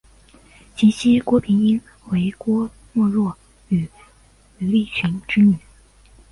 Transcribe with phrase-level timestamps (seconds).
[0.75, 3.87] 其妻郭平英为郭沫若与
[4.57, 5.59] 于立群之女。